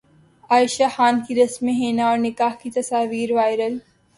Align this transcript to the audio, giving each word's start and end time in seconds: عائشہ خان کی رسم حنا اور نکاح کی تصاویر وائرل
عائشہ 0.49 0.87
خان 0.95 1.19
کی 1.25 1.35
رسم 1.35 1.67
حنا 1.79 2.09
اور 2.09 2.17
نکاح 2.17 2.53
کی 2.61 2.69
تصاویر 2.77 3.31
وائرل 3.35 3.77